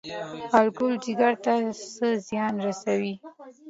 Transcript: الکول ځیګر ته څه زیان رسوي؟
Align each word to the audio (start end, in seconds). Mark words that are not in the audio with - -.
الکول 0.57 0.93
ځیګر 1.03 1.33
ته 1.43 1.53
څه 1.93 2.07
زیان 2.27 2.53
رسوي؟ 2.65 3.13